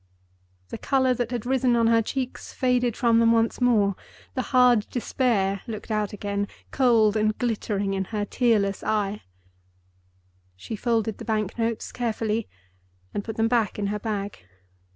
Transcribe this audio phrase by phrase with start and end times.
[0.69, 3.95] The color that had risen on her cheeks faded from them once more.
[4.33, 9.19] The hard despair looked out again, cold and glittering, in her tearless eyes.
[10.55, 12.49] She folded the banknotes carefully,
[13.13, 14.39] and put them back in her bag.